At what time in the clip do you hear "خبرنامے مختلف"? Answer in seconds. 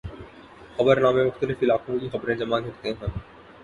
0.77-1.63